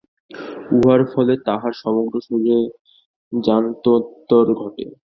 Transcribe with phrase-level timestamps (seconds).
[0.75, 2.65] উহার ফলে তাহার সমগ্র শরীরের
[3.33, 4.85] জাত্যন্তর ঘটে।